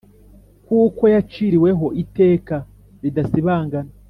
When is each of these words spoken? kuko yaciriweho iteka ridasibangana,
kuko 0.65 1.03
yaciriweho 1.13 1.85
iteka 2.03 2.55
ridasibangana, 3.03 3.91